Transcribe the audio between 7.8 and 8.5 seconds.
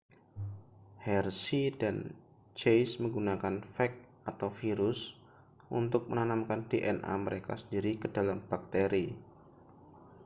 ke dalam